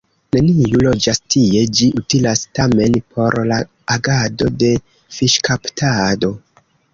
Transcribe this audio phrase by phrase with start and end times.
[0.35, 3.59] Neniu loĝas tie, ĝi utilas tamen por la
[3.97, 4.71] agado de
[5.19, 6.33] fiŝkaptado.